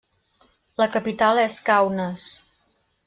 [0.83, 2.25] La capital és Kaunas.